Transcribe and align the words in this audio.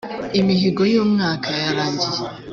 imihigo 0.39 0.81
y 0.91 0.95
‘umwaka 1.03 1.49
yarangiye. 1.63 2.21